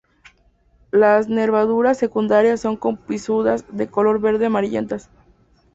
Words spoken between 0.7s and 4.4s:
Las nervaduras secundarias son conspicuas de color